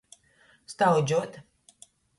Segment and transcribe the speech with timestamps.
[0.73, 1.41] Staudžuot.